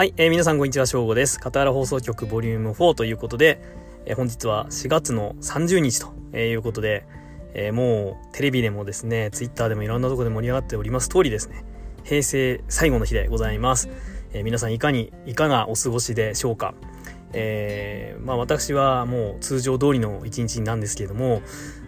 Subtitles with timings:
[0.00, 1.38] はい、えー、皆さんこんにちは、しょうごです。
[1.38, 3.60] 片原放送局ボリューム4ということで、
[4.06, 7.04] えー、本日は4月の30日ということで、
[7.52, 11.66] えー、もうテレビでもですね、ツイッターでもいろんなところで盛り上がっております通りですね、
[12.02, 13.90] 平成最後の日でございます。
[14.32, 16.72] え、皆さんいかに、いかがお過ごしでしょうか。
[17.34, 21.42] えー、まあ私はもう通常通りの一日なんですけれども、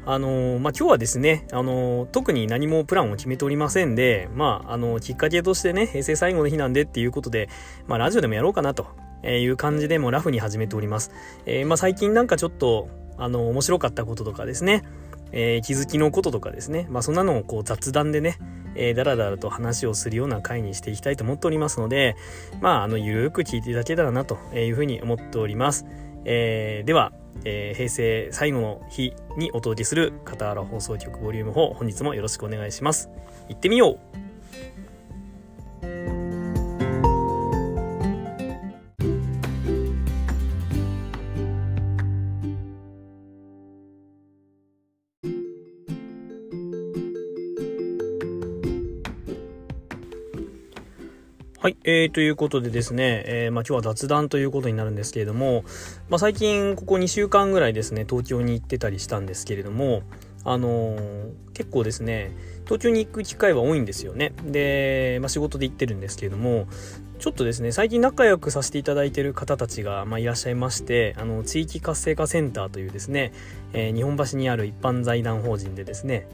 [0.05, 7.49] あの、まあ今日はですね、あの、特に何もプランを決めておりませんで、まああのきっかけとしてね、平成最後の日なんでっていうことで、
[7.87, 8.87] まあラジオでもやろうかなと
[9.25, 11.13] いう感じでもラフに始めております。
[11.47, 12.89] えまあ最近なんかちょっと、
[13.19, 14.83] あの面白かったこととかですね、
[15.33, 18.39] え気づきのこととかですね、まあそんなのをこう雑談でね、
[18.75, 22.17] えー、だらだらと話をするような回にしていきたいと思っておりますので、
[22.61, 25.87] まあ、あの、ゆるく聞いていただけたらなというふうに思っております。
[26.25, 27.13] えー、では、
[27.45, 33.11] えー、平成最後の日にお届けする片原放送局ボリューム4、本日もよろしくお願いします。
[33.49, 34.22] 行ってみよう
[51.63, 55.63] はい、えー、ということでですね、えー、まあ、今日は雑談ということになるんですけれども、
[56.09, 60.03] まあ、最近ここ2週間ぐらいですね、東京に行ってたりしたんですけれども、
[60.45, 62.33] あのー、結構ですね、
[62.65, 64.33] 東京に行く機会は多いんですよね。
[64.45, 66.67] で、まあ、仕事で行ってるんですけれども、
[67.21, 73.33] ちょっとですね、最近仲良くさせていただいてる方たちが、まあ、いらっしゃいまして、あの、地域活性化センターというですね、
[73.73, 76.27] えー、日本橋にある一般財団法人でですね、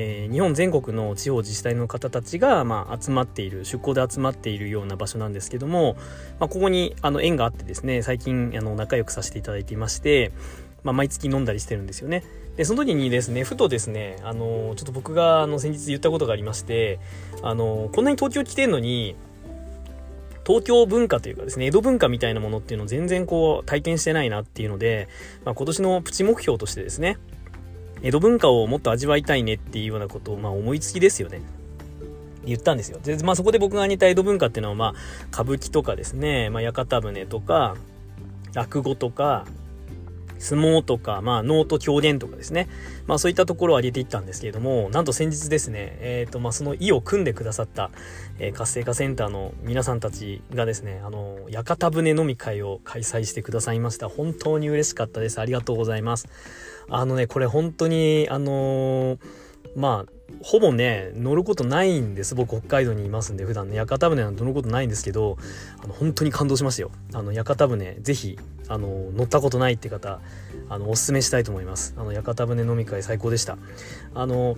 [0.00, 5.96] えー、日本全国の地方自治体の方たちが、まあ、集まっている出向で集まっているような場所なんですけども、
[6.38, 10.30] まあ、ここにあの縁があってですね最近あの仲良くさせていただいていまして、
[10.84, 12.22] まあ、毎月飲んだりしてるんですよね。
[12.56, 17.00] でその時にですねふとですねあのちょっと僕があの先日言ったことがありまして
[17.42, 19.16] あのこんなに東京来てるのに
[20.46, 25.06] 東京文化というかですね、江戸文化みたいなものっていうのを全然こう体験してないなっていうので、
[25.44, 27.18] まあ、今年のプチ目標としてですね、
[28.02, 31.40] 江戸文化をもっと味わいたいねっていうようなことを、まあ、思いつきですよね。
[32.44, 32.98] 言ったんですよ。
[33.02, 34.94] で、まあ、そこで僕が似た江戸文化っていうのは、まあ、
[35.32, 37.76] 歌舞伎とかですね、まあ、屋形船とか、
[38.54, 39.44] 落語とか、
[40.38, 42.68] 相撲とか、まあ、能と狂言とかですね。
[43.06, 47.90] まあ、そういったところを挙げていったんですけれども、なんと先日ですね、えっ、ー、と、まあ、その意を組んでくださった、
[48.38, 54.08] えー、活性化センターの皆さんたちがですね、あの、屋形船飲み会を開催してくださいました。
[54.08, 55.40] 本当に嬉しかったです。
[55.40, 56.28] ありがとうございます。
[56.90, 59.18] あのね、これ本当に、あのー、
[59.76, 60.12] まあ、
[60.42, 62.34] ほぼね、乗ることないんです。
[62.34, 65.36] 僕、北海道にいますんで、普段ね、屋形船なんて乗ることないんですけど、
[65.82, 66.90] あの、本当に感動しましたよ。
[67.12, 68.38] あの、屋形船、ぜひ、
[68.68, 70.20] あの、乗ったことないって方、
[70.68, 71.94] あの、おすすめしたいと思います。
[71.96, 73.58] あの、屋形船飲み会最高でした。
[74.14, 74.56] あの、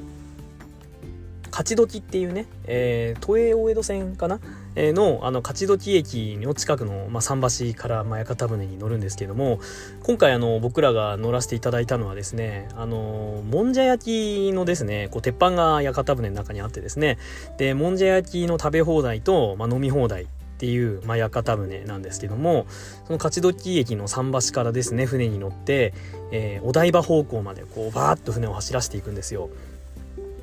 [1.51, 4.41] 勝どきっていうね、えー、都営大江戸線かな、
[4.77, 9.61] の、あの、勝どき駅の近くの、まあ、桟橋から、まあ、屋形船に乗るんですけども、
[10.03, 17.19] 今回、あの、僕らが乗らせていただいたのはですね、あの、もんじゃ焼きのですね、こう、鉄板が屋形船の中にあってですね、
[17.59, 20.27] で、もんじゃ焼きの食べ放題と、まあ、飲み放題、っ
[20.61, 22.67] ていう、まあ、屋形船なんですけども
[23.07, 25.95] その勝どき駅の桟橋からですね船に乗って、
[26.33, 29.49] えー、お台場方向までこうバーッと船を走らせていくんですよ。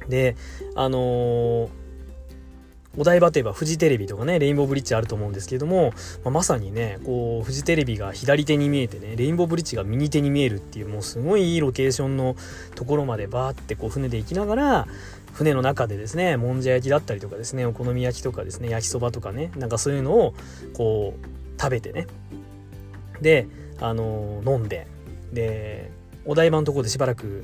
[0.10, 0.36] で
[0.74, 1.70] あのー、
[2.98, 5.94] お台場といえばフジテレビとかねレインボーブリッジあると思うんですけども、
[6.24, 12.36] まあ、まさにねこうフジテレビが左手に見えてねレインボーブリッジが右手に見えるっていうもうすごいいいロケーションの
[12.76, 14.88] ところまでバーってこう船で行きながら
[15.34, 20.34] 船の中でですねもんじゃ焼きだったりとかですねお好み焼きとかですね焼きそばとかねなんかそういうのを
[20.74, 22.08] こう食べてね。
[23.22, 23.48] で
[23.80, 24.88] あのー、飲んで。
[25.34, 25.92] で
[26.26, 27.44] お台場のところでしばらく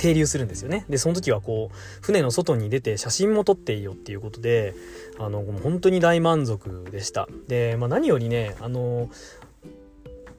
[0.00, 0.86] 停留するんですよね。
[0.88, 4.74] で、その時はこう、船の外に出て写真も撮っていいよっていうことで、
[5.18, 7.28] あの、本当に大満足でした。
[7.48, 9.10] で、まあ何よりね、あの、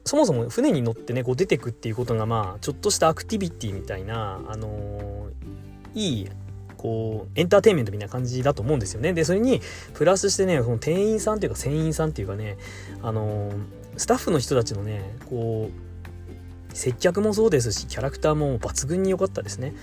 [0.04, 5.28] そもそも船に乗ってね、こう出てくっていうことが、まあ、ちょっとしたアクティビティみたいな、あの
[5.94, 6.28] いい
[6.76, 9.12] こうエンターテインメントみたいな感じだと思うんですよね。
[9.12, 9.60] でそれに
[9.94, 12.56] プラスしてねその店員さんっていうか船員さんっていうかね
[13.02, 13.52] あの
[13.96, 15.91] スタッフの人たちのねこう
[16.74, 19.74] 接客もそうですしキャラクターも抜群に良かったですね。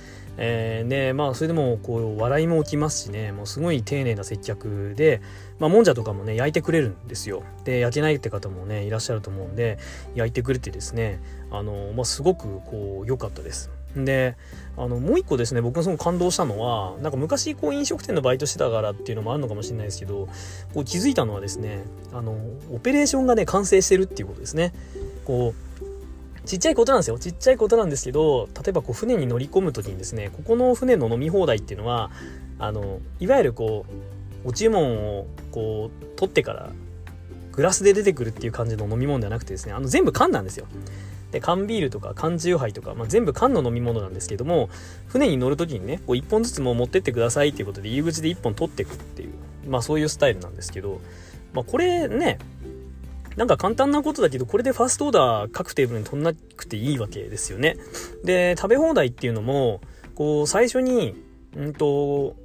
[0.42, 5.22] えー、でまあそれでもこう笑いも起きますしねもうすごい丁寧な接客で、
[5.60, 7.44] まあ、もんじゃとかもね焼いてくれるんですよ。
[7.66, 9.78] で焼けないって方もねいらっしゃると思うんで
[10.16, 11.20] 焼いてくれてですね
[11.52, 13.70] あの、まあ、すごくこう良かったです。
[13.96, 14.36] で
[14.78, 20.28] あのもう一個ですね僕がすごく感動したのはなんか昔こう飲食店のバイトしてたからっていうのもあるのかもしれないですけど
[20.74, 21.84] こう気づいたのはですね
[22.14, 22.38] あの
[22.72, 24.74] オペレーションがね完成してるっていうことですね。
[25.26, 25.69] こう
[26.46, 27.20] ちっちゃいことなんですよ。
[27.20, 32.12] ちっちゃいことなんですけど、例えばこう船に乗り込む時にですね、ここの船の飲み放題っていうのは、
[32.58, 33.86] あの、いわゆるこ
[34.46, 36.72] う、お注文をこう、取ってから
[37.60, 40.66] グラスで出てくるっていう感じの飲み物ではなくてですねあの全部缶なんですよ
[41.32, 44.70] で缶ビールとか缶チューハイとか、まあ、全部缶の飲み物なんですけども
[45.08, 49.34] 船に乗る時にねこう1本ずつも持ってってくださいっていうことで入り口で1本取ってくっていう
[49.68, 51.02] まあそういうスタイルなんですけど、
[51.54, 52.40] まあ、これね
[53.40, 57.78] なんか簡単なことだけど、これでファーストオーダー各テーブルに取んなくていいわけですよね。
[58.26, 59.80] で、食べ放題っていうのも、
[60.14, 61.16] こう、最初に、
[61.56, 62.36] うんと、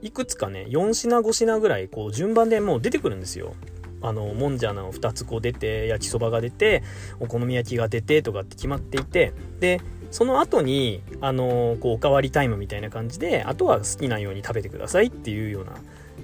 [0.00, 3.56] いくつかね、4品5品ぐらい、こう、順番でもう出てくるんですよ。
[4.00, 6.84] あの、もんじゃの2つこう出て、焼きそばが出て、
[7.18, 9.80] お好み焼きが出てとかって決まっていて、で、
[10.12, 15.72] その後に、あの、こう、おかわりタイムみたいな感じで、あとは好きなように食べてくださいっていうような、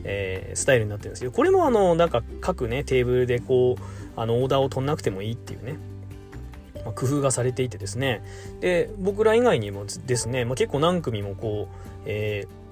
[0.04, 5.76] えー、スタイルになってるんですけど、これもあの、なんか各ね、テーブルでこう、あの、オーダーを取んなくてもいいっていうね、
[6.84, 8.22] まあ、工夫がされていてですね、
[8.60, 12.63] で、僕ら以外にもですね、まあ、結構何組もこう、えー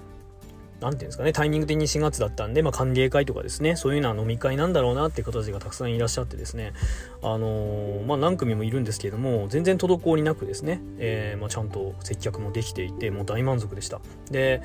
[0.79, 6.73] 何ていうんですかね、タイミング的に4月だったんで、まあ、歓迎会とかですね、そういうような飲み会なんだろうなっていう方たちがたくさんいらっしゃってですね、
[7.21, 14.01] あのー、まあ、何組もいるんですけれども、全然滞りなくですね、えー、まあ、ちゃんと接客もできていて、もう大満足でした。
[14.29, 14.61] で、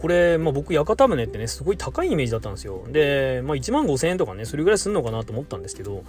[0.00, 2.82] これ、まあ、僕、屋形船ってね、すごい高いイメージだったんですよ。
[2.88, 6.04] で、まあ、1万5000円とかね、それぐらいすんのかなと思ったんですけど、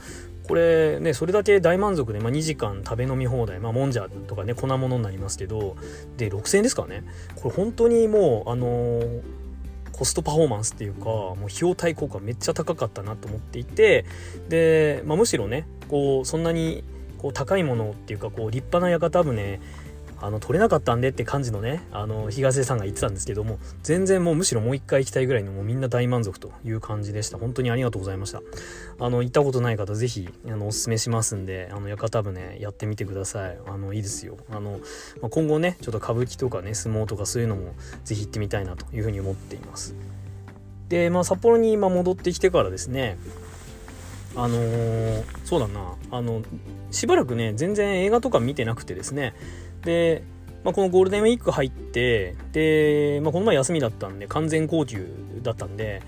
[0.47, 5.77] これね、それだけ大満足で、まあ、2時間食べ飲み放題、まあ、もんじゃとかね、粉物になりますけど、
[6.17, 7.03] で、6000円ですからね。
[7.35, 9.21] これ本当にもう、あのー
[10.03, 14.03] コストパフォーマンスっていうかもう費用対効果めっちゃ高かったなと思っていて
[14.49, 16.83] で、まあ、むしろねこうそんなに
[17.19, 19.61] こう高いものっていうかこう立派な屋形船
[20.23, 27.37] あの取れなかったんでって感じのねあの東出さんが言ってたんですけども全然もうむしろもう一回行きたいぐらいのもうみんな大満足という感じでした。
[27.37, 28.41] 本当にありがとうございました。
[28.99, 33.57] あの行ったことない方是非あのおすすめしますんであの屋形船やってみてください。
[33.67, 34.37] あのいいですよ。
[34.49, 34.79] あの、
[35.21, 37.73] まあ、今後ねちょっと歌舞伎とかね相撲とかそういうのも
[38.05, 39.95] 是非行ってみたいなというふうに思っています。
[40.87, 43.17] でまあ札幌に今戻ってきてからですね
[44.35, 45.95] あのー、そうだな。
[46.11, 46.41] あの
[46.91, 49.33] しばらくね全然映画とか見てなくてですね。
[49.83, 50.23] で、
[50.63, 55.07] まあ、このゴールデンウィーク入ってで、まあ、この前休みだったんで完全高級
[55.41, 56.01] だったんで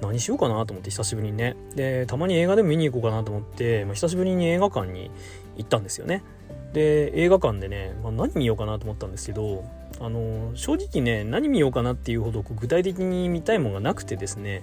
[0.00, 1.56] 何しようかなと思って久しぶりにね。
[1.74, 5.10] でたまに映画でも見に行こうかなと思って、まあ、久しぶりに映画館に
[5.56, 6.22] 行ったんですよね。
[6.72, 9.64] で映画館でね、まあ、何見ようかなと思ったんですけど
[9.98, 14.62] あの正直ね何見ようかなっていうほど具体的に見たいものがなくてですね、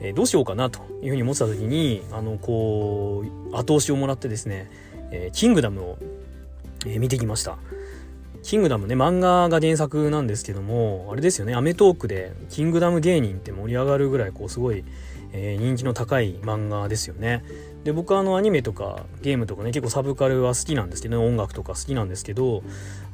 [0.00, 4.70] え、どうしようかなというふうに思ってた時にあのこう後押しをもらってですね
[5.12, 5.98] 「え、キングダム」を、
[6.86, 7.58] え、見てきました。
[8.42, 14.84] キングダムね、漫画が原作なんですけども、あれですよね、アメトーークで、キングダム芸人って盛り上がるぐらい、こう、すごい、
[15.32, 17.44] え、人気の高い漫画ですよね。
[17.84, 22.62] で、僕はあの、アニメとかゲームとかね、結構サブカルは好きなんですけど、ね、音楽とか好きなんですけど、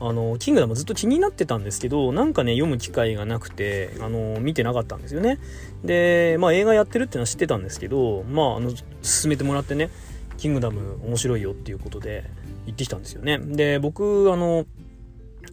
[0.01, 5.39] あの、キングダムずっと気になってたんですけど、なんかね、読む機会がなくて、あの、見てなかったんですよね。
[5.85, 8.73] で、まあ、映画やってるっていうのは知ってたんですけど、まあ、あの、
[9.03, 9.91] 進めてもらってね、
[10.37, 12.25] キングダム面白いよっていうことで
[12.67, 13.39] 行ってきたんですよね。
[13.39, 14.67] で、僕、あの、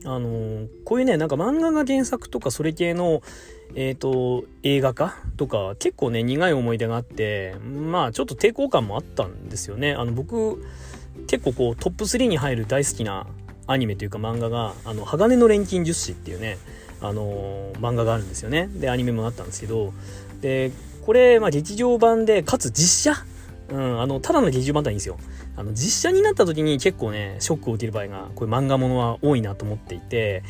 [0.06, 3.22] あのこういうね、なんか漫画が原作とかそれ系の、
[3.76, 9.94] えっ、ー、と、映画化とか結構ね、苦い思い出があって、まあちょっと抵抗感もあったんですよね。
[9.94, 10.64] あの僕、
[11.28, 13.26] 結構こうトップ3に入る大好きな
[13.68, 16.58] アニメというか漫画が、あの、鋼の錬金術師っていうね、
[17.02, 18.68] あの漫画があるんですよね。
[18.68, 19.94] で、アニメもなったんですけど、
[20.42, 20.72] で、
[21.06, 23.26] これ、まあ劇場版で、かつ実写？
[23.70, 25.18] うん、あの、ただの劇場版だったらいいんですよ。
[25.56, 30.44] あの、実写になった時に結構ね、ショックを受ける場合が、こういう漫画ものは多いなと思っていて、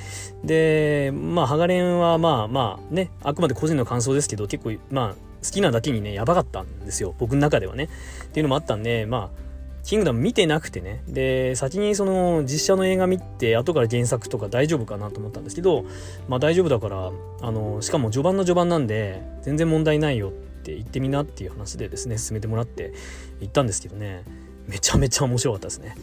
[0.43, 7.13] で、まあ、ハガレンはまあまあね、あくまで個人の感想ですけど、結構、まあ、好きなだけにね、やばかったんですよ。
[7.19, 7.89] 僕の中ではね。
[8.23, 9.45] っていうのもあったんで、まあ、
[9.85, 11.03] キングダム見てなくてね。
[11.07, 15.85] で、先にその実写の映画見て、後から原作とか大丈夫かなと思ったんですけど、
[16.27, 20.31] まあ大丈夫だから、あの、しかも序盤の序盤なんで、全然問題ないよっ
[20.63, 22.93] て言ってみなっていう話でですね、進めてもらって
[23.41, 24.23] 行ったんですけどね、
[24.67, 25.95] めちゃめちゃ面白かったですね。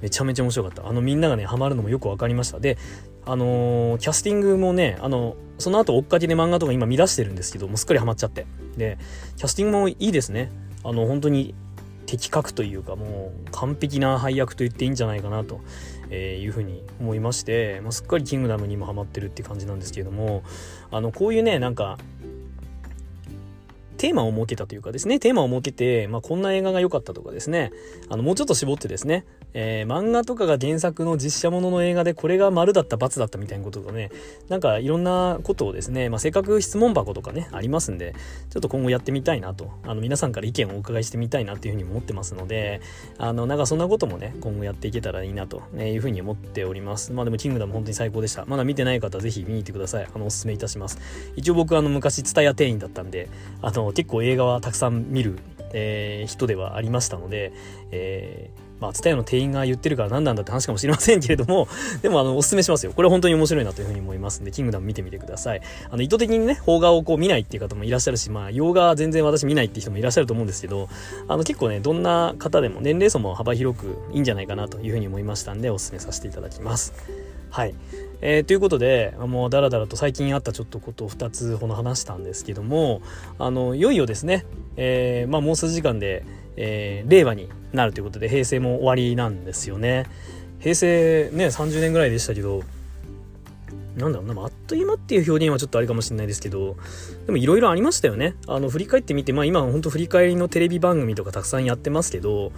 [0.00, 0.86] めちゃめちゃ面白かった。
[0.88, 2.60] あのみんながね、ハマるのもよく分かりました。
[2.60, 2.76] で、
[3.24, 8.46] あのー、キャスティングもね、あの、その後追っかけで漫画とか今見出してるんですけど、もうすっかりハマっちゃって。
[8.76, 8.98] で、
[9.36, 10.50] キャスティングもいいですね。
[10.84, 11.54] あの、本当に
[12.06, 15.60] 的確というか、もう完璧な配役と言っていいんじゃないかなと。
[16.12, 20.42] えいうふうに思いまして、まあ、すっかりキングダムにもハマってるって感じなんですけれども
[20.90, 21.98] あのこういうねなんか
[24.02, 27.70] テーマを設けたというかですね、テーマを設けて、まあ、こんな映画が良かったとかですね、
[28.08, 34.10] あの、もうちょっと絞ってですね、えー、漫画とかが原作の実写ものの映画でこれが丸だった×だったみたいなこととね、
[34.48, 38.14] なんかいろんなことをですね、まあ、せっかく質問箱とかね、ありますんで、
[38.50, 42.80] ちょっと今後やってみたいなと、あの、皆さんから意見をお伺いしてみたいなっていうふうに思ってますので、
[43.18, 47.12] あの、なんかそんなこともね、今後やっていけたらいいなというふうに思っております。
[47.12, 48.44] まあでも、キングダム本当に最高でした。
[48.46, 50.08] まだ見てない方、ぜひ見に行ってください。
[50.12, 50.98] あの、おすすめいたします。
[51.36, 53.28] 一応僕、あの、昔、ツタヤ店員だったんで、
[53.60, 55.38] あの、結構映画はたくさん見る
[55.74, 57.52] えー、人ではありましたので、
[57.90, 61.68] えーまあ、ツタヤの店員が言ってるから何なんだって話かもしれませんけれども、
[62.02, 62.92] でも、あの、おすすめしますよ。
[62.92, 65.60] これ本当に面白いなというふうに思いますんで、キングダム見てみてください。
[65.88, 70.88] あの、意図的にね、邦画をこう見ないっていう方もいらっしゃるし、まあ、洋画全然私見ないっていう人もいらっしゃると思うんですけど、
[71.28, 76.92] あの、結構ね、どんな方でも年齢層も幅広くいいんじゃないかなというふうに思いましたんで、おすすめさせていただきます。
[77.50, 77.74] はい。
[78.22, 83.02] えー、ということで、もうだらだらと最近あったちょっとことを2つほど話したんですけども、
[83.38, 84.46] あの、いよいよですね、
[84.76, 86.24] えー、まあもう数時間で、
[86.56, 90.06] えー、令和になるということで平成も終わりなんですよね
[90.60, 92.62] 平成ね30年ぐらいでしたけど
[93.96, 96.76] なんだろうな、あっという間っていう表現はちょっとあれかもしれないですけど、
[97.26, 98.34] でもいろいろありましたよね。
[98.46, 102.52] あの、振り返ってみて、まあ今本当振り返りのテレビ番組とかたくさんやってますけど、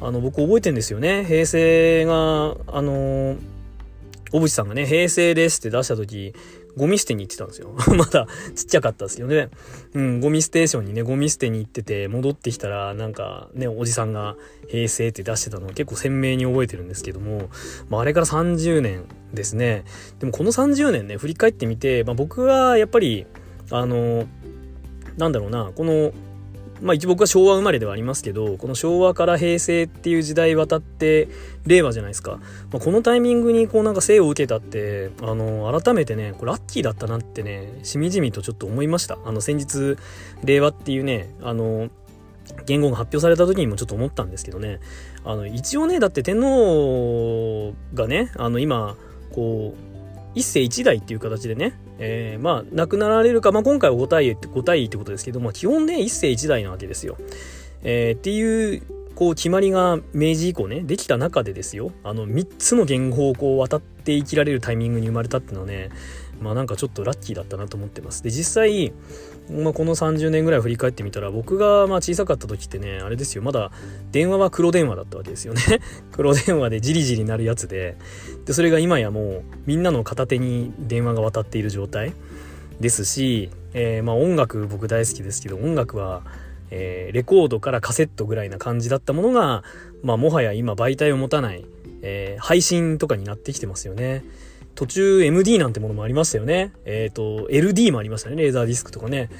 [0.00, 1.24] あの、僕覚えてんですよね。
[1.24, 3.36] 平成が、あの、
[4.32, 6.34] 小渕さんがね、平成ですって出した時、
[6.76, 7.74] ゴミ捨てに行ってたんですよ。
[7.96, 9.50] まだちっちゃかったですよね。
[9.94, 14.36] うん、ゴミステーションにね、ゴミ捨てに行ってて、戻ってきたら、なんかね、おじさんが
[14.68, 17.48] 平成って出してたのを結構鮮明に覚えてるんですけども、
[17.88, 19.84] まあ、あれから30年ですね。
[20.18, 23.26] でもこの30年ね、振り返ってみて、まあ、僕はやっぱり、
[23.70, 24.26] あの、
[25.16, 26.12] なんだろうな、この
[26.80, 31.28] まあ一僕は昭和生まれではありますけど、この昭和から平成っていう時代渡って
[31.66, 32.38] 令和じゃないですか。
[32.72, 39.18] まあ、このタイミングにこうなんか生を受けたって、あの、改めてね、これラッキーだったなってね、しみじみとちょっと思いました。
[39.24, 39.96] あの先日、
[40.44, 41.88] 令和っていうね、あの、
[42.66, 44.80] 言語が発表された時にもちょっと思ったんですけどね、
[45.24, 48.96] あの、一応ね、だって天皇がね、あの今、
[49.32, 49.93] こう、
[50.34, 57.16] 一世一代っていう形でね、えー、まあ、亡くなられるか、まあ、今回は5対5対ってことですけど、まあ、基本ね、一世一代なわけですよ。
[57.82, 58.82] えー、っていう、
[59.14, 65.90] こう、決まりが明治以降ね、できた中でですよ、あの、3つの言語をこう、渡って生きられるタイミングに生まれたっていうのはね、
[66.40, 68.22] まあなんかちょっとラッキーだったなと思ってます。
[68.22, 68.92] で、実際、
[69.50, 73.70] まあ、この30年ぐらい振り返ってみたら、僕がまあ小さかった時ってね、あれですよ、まだ
[74.10, 75.60] 電話は黒電話だったわけですよね。
[76.12, 77.96] 黒電話でじりじりなるやつで、
[78.46, 82.14] で、それが今やもうみんなの片手に電話が渡っている状態
[82.80, 86.22] ですし、えー、まあ音楽僕大好きですけど、音楽は、
[86.70, 89.62] え、レコードからカセットぐらいな感じだったものが、
[90.02, 91.66] まあもはや今媒体を持たない、
[92.00, 94.24] えー、配信とかになってきてますよね。
[94.74, 96.72] 途中 MD なんてものもありましたよね。
[96.84, 98.36] えっ、ー、と、LD もありましたね。
[98.36, 99.30] レーザーディスクとかね。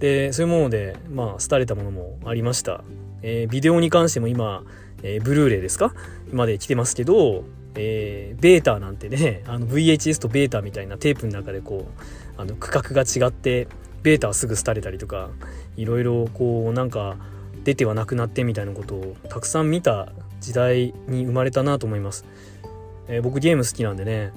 [0.00, 2.82] で、そういうもので、まあ、廃れたものもありました。
[3.22, 4.64] えー、ビデオに関しても今、
[5.02, 5.94] えー、ブルーレイですか？
[6.32, 7.44] まで来てますけど、
[7.76, 13.68] えー、ベータなんてね、 あの VHS とベータみたいなテープの中でこう、あの区画が違って、
[14.02, 15.30] ベータはすぐ廃れたりとか、
[15.76, 17.16] いろいろこう、なんか、
[17.62, 22.24] 出てはなくなってみたいなことをたくさん見た時代に生まれたなと思います。
[23.08, 24.32] え、僕ゲーム好きなんでね、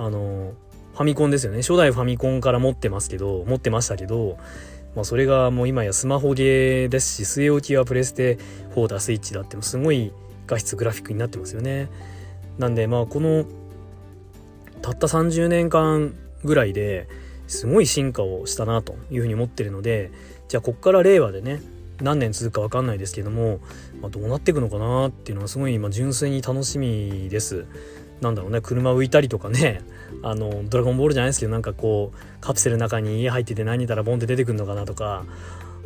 [0.00, 0.54] あの
[0.94, 4.38] ファミコンですよね初代ファミコンから持ってますけど持ってましたけど、
[4.96, 8.38] まあ、それがもう今やスマホゲーですし据え置きはプレステ
[8.74, 10.10] 4だスイッチだってもすごい
[10.46, 11.90] 画質グラフィックになってますよね
[12.56, 13.44] なんでまあこの
[14.80, 16.14] たった30年間
[16.44, 17.06] ぐらいで
[17.46, 20.12] すごい進化をしたなというふうに思ってるので
[20.48, 21.60] じゃあこっから令和でね
[22.00, 23.60] 何年続くか分かんないですけども、
[24.00, 27.66] まあ、どうなっていくのかなっていうのはすごい今純粋に楽しみです。
[28.20, 29.82] なんだろうね車浮いたりとかね。
[30.22, 35.24] あのドラゴンボールじゃないですけどなんかこうカプセルの中に家入ってて何たらボンって出てくるのかなとか。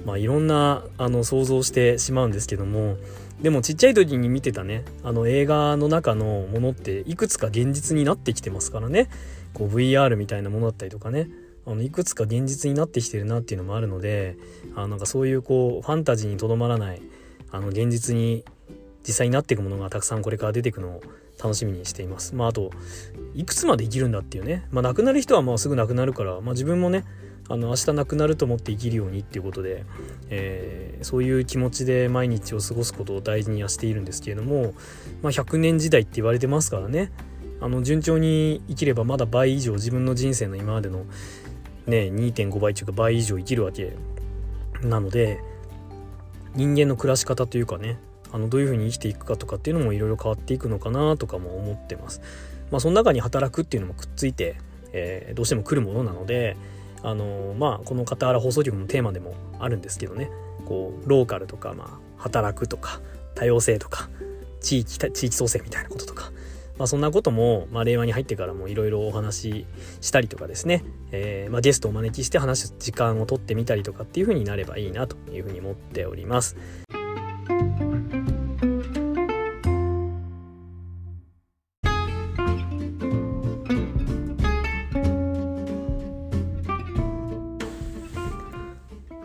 [0.04, 2.96] まあいろんなあの想像してしまうんですけども。
[3.40, 4.84] でもちっちゃい時に見てたね。
[5.02, 9.08] あの映画の中のものっていくつか現実になってきてますからね。
[9.54, 11.30] こう VR みたいなものだったりとかね。
[11.66, 14.36] あのいくつか現実になってきてるなっていうのもあるので
[14.74, 17.00] あなんかそういうこうファンタジーにとどまらない
[17.50, 18.44] あの現実に
[19.06, 21.02] 実際になっていくものがたくさんこれから出てくのを
[21.44, 22.34] 楽しみにしています。
[22.34, 22.70] まああと
[23.34, 27.04] いくつまで生きるんだっていうね、まあ、亡くなる人はもうすぐ亡くなるから、まあ、自分もね
[27.50, 29.84] あの明日亡くなると思って生きるようにっていうことで、
[30.30, 34.72] えー、そういう気持ちで毎日を過ごすことを大事にはしているんですけれども、
[35.20, 37.12] まあ、100年時代って言われてますからね
[37.60, 41.04] あの順調に生きればまだ倍以上自分の人生の今までの
[41.86, 43.94] ね2.5倍というか倍以上生きるわけ
[44.82, 45.40] なので
[46.54, 47.98] 人間の暮らし方というかね
[48.32, 52.20] あのどういうふうに生きていくかとかっていうのもいろいろ変わっていくのかなとかも思ってます。
[52.70, 54.56] まあ、その中に働くっていうのもくっついて、
[54.92, 56.56] えー、どうしても来るものなので、
[57.02, 60.30] あのー、まあこの傍ら放送局のテーマでもあるんですけどね
[60.64, 63.00] こうローカルとか、まあ、働くとか
[63.34, 64.08] 多様性とか
[64.60, 66.32] 地域地域創生みたいなこととか、
[66.78, 69.66] まあ、そんなことも、まあ、令和に入ってからもいろいろお話し
[70.00, 76.56] したりとかですね、えー、まあ、ゲストをお招きして話す時間を取ってみたりとかっていう風になればいいなというふうに思っております。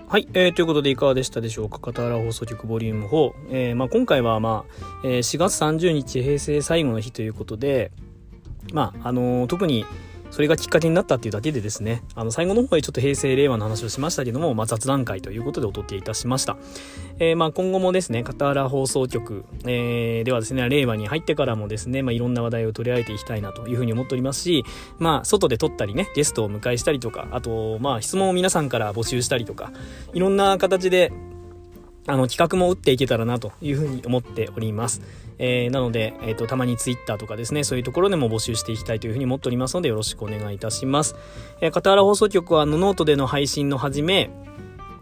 [0.09, 1.77] はい、えー、ということでいかがでしたでしょうか？
[1.77, 3.31] 片原放送局ボリューム4。
[3.51, 4.73] えー、まあ、今回は、まあ、
[5.03, 7.91] えー、4月30日平成最後の日ということで、
[8.73, 9.85] まあ、あのー、特に
[10.31, 16.57] それがきっかけになったっていうだけでですね、あの、最後の方へちょっと平成令和の話をしましたけども、まあ、雑談会ということでお届けいたしました。
[17.19, 24.63] えー、まあ、今後もですね、片原放送局、えー、ではですね、令和に入ってからもですね、まあ、いろんな話題を取り上げていきたいなというふうに思っておりますし、
[24.97, 29.71] まあ、外で撮ったりね、ゲストを迎えしたりとか、あと、まあ、質問を皆さんから募集したりとか、
[30.13, 31.11] いろんな形で、
[32.07, 35.01] あの、企画も打っていけたらなというふうに思っております。
[35.37, 41.15] えー、なので、え、ー、と、たまに Twitter とかですね、そういうところでも募集していきたいというふうに思っておりますので、よろしくお願いいたします。
[41.61, 44.29] えー、片原放送局は、ノートでの配信の始め、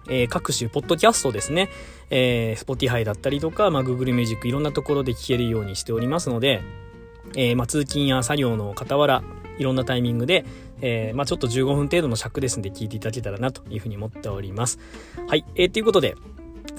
[0.10, 1.70] えー、各種、ポッドキャストですね、
[2.10, 6.62] えー、Spotify だったりとか、まあ、Google Music、いろんなところで聞けるようにしておりますので、
[7.36, 9.24] えー、まあ、通勤や作業の傍ら、
[9.58, 10.46] いろんなタイミングで、
[10.82, 14.80] え、まあ、ちょっと15分程度の尺ですんで聞いていただけたらなというふうに思っております。
[15.28, 15.44] はい。
[15.56, 16.16] えー、ということで、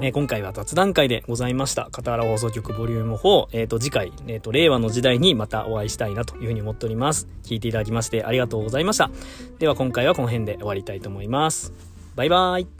[0.00, 1.88] えー、今回は雑談会でございました。
[1.90, 7.26] 片原放送局ボリューム4、えっ、ー、と、次回、えっ、ー、と、令和の時代にまたお会いしたいなというふうに思っております。
[7.42, 9.10] 聞いていただきましてありがとうございました。
[9.58, 11.72] では今回はこの辺で終わりたいと思います。
[12.14, 12.77] バイバーイ。